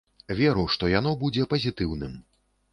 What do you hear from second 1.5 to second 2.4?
пазітыўным.